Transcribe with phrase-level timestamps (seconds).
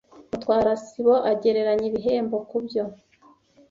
[0.29, 2.83] Mutwara sibo agereranya ibihembo kubyo.